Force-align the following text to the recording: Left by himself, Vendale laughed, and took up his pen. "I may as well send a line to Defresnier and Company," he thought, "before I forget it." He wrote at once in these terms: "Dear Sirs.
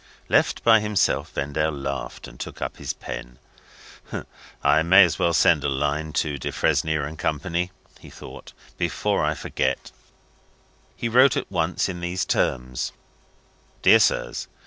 Left 0.29 0.63
by 0.63 0.79
himself, 0.79 1.31
Vendale 1.31 1.69
laughed, 1.71 2.27
and 2.27 2.39
took 2.39 2.59
up 2.59 2.77
his 2.77 2.91
pen. 2.91 3.37
"I 4.63 4.81
may 4.81 5.03
as 5.03 5.19
well 5.19 5.31
send 5.31 5.63
a 5.63 5.69
line 5.69 6.11
to 6.13 6.39
Defresnier 6.39 7.05
and 7.05 7.19
Company," 7.19 7.69
he 7.99 8.09
thought, 8.09 8.53
"before 8.79 9.23
I 9.23 9.35
forget 9.35 9.77
it." 9.77 9.91
He 10.95 11.07
wrote 11.07 11.37
at 11.37 11.51
once 11.51 11.87
in 11.87 11.99
these 11.99 12.25
terms: 12.25 12.93
"Dear 13.83 13.99
Sirs. 13.99 14.47